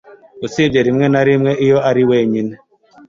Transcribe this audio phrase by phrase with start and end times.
[0.45, 2.53] usibye rimwe na rimwe iyo ari wenyine